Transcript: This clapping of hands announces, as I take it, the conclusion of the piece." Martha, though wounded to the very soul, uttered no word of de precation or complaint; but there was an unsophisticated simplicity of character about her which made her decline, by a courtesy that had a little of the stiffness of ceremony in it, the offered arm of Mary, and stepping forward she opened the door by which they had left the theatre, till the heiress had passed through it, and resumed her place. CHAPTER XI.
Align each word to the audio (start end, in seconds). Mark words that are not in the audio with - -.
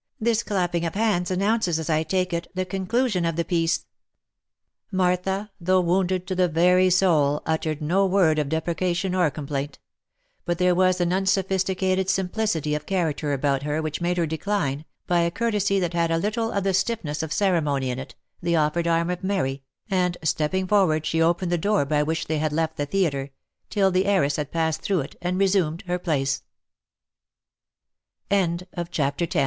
This 0.19 0.41
clapping 0.41 0.83
of 0.83 0.95
hands 0.95 1.29
announces, 1.29 1.77
as 1.77 1.87
I 1.87 2.01
take 2.01 2.33
it, 2.33 2.47
the 2.55 2.65
conclusion 2.65 3.23
of 3.23 3.35
the 3.35 3.45
piece." 3.45 3.85
Martha, 4.91 5.51
though 5.59 5.79
wounded 5.81 6.25
to 6.25 6.33
the 6.33 6.47
very 6.47 6.89
soul, 6.89 7.43
uttered 7.45 7.83
no 7.83 8.07
word 8.07 8.39
of 8.39 8.49
de 8.49 8.59
precation 8.59 9.13
or 9.13 9.29
complaint; 9.29 9.77
but 10.43 10.57
there 10.57 10.73
was 10.73 10.99
an 11.01 11.13
unsophisticated 11.13 12.09
simplicity 12.09 12.73
of 12.73 12.87
character 12.87 13.31
about 13.31 13.61
her 13.61 13.79
which 13.79 14.01
made 14.01 14.17
her 14.17 14.25
decline, 14.25 14.85
by 15.05 15.19
a 15.19 15.29
courtesy 15.29 15.79
that 15.79 15.93
had 15.93 16.09
a 16.09 16.17
little 16.17 16.51
of 16.51 16.63
the 16.63 16.73
stiffness 16.73 17.21
of 17.21 17.31
ceremony 17.31 17.91
in 17.91 17.99
it, 17.99 18.15
the 18.41 18.55
offered 18.55 18.87
arm 18.87 19.11
of 19.11 19.23
Mary, 19.23 19.61
and 19.87 20.17
stepping 20.23 20.65
forward 20.65 21.05
she 21.05 21.21
opened 21.21 21.51
the 21.51 21.59
door 21.59 21.85
by 21.85 22.01
which 22.01 22.25
they 22.25 22.39
had 22.39 22.51
left 22.51 22.75
the 22.75 22.87
theatre, 22.87 23.29
till 23.69 23.91
the 23.91 24.07
heiress 24.07 24.37
had 24.37 24.51
passed 24.51 24.81
through 24.81 25.01
it, 25.01 25.15
and 25.21 25.37
resumed 25.37 25.83
her 25.85 25.99
place. 25.99 26.41
CHAPTER 28.31 29.27
XI. 29.31 29.39